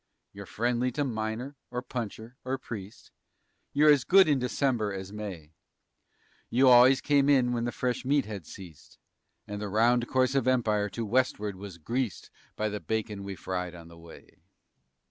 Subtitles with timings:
[0.33, 3.11] You're friendly to miner or puncher or priest;
[3.71, 5.53] You're as good in December as May;
[6.49, 8.97] You always came in when the fresh meat had ceased
[9.47, 13.75] And the rough course of empire to westward was greased By the bacon we fried
[13.75, 14.39] on the way.